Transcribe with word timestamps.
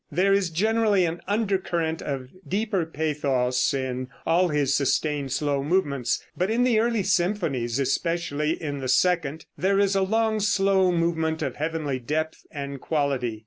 There 0.11 0.33
is 0.33 0.49
generally 0.49 1.05
an 1.05 1.21
undercurrent 1.27 2.01
of 2.01 2.29
deeper 2.47 2.87
pathos 2.87 3.71
in 3.71 4.07
all 4.25 4.47
his 4.47 4.73
sustained 4.73 5.31
slow 5.31 5.61
movements, 5.63 6.25
but 6.35 6.49
in 6.49 6.63
the 6.63 6.79
earlier 6.79 7.03
symphonies, 7.03 7.77
especially 7.77 8.53
in 8.59 8.79
the 8.79 8.89
second, 8.89 9.45
there 9.59 9.77
is 9.77 9.95
a 9.95 10.01
long 10.01 10.39
slow 10.39 10.91
movement 10.91 11.43
of 11.43 11.55
heavenly 11.57 11.99
depth 11.99 12.47
and 12.49 12.81
quality. 12.81 13.39